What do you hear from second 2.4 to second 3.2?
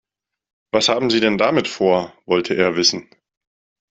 er wissen.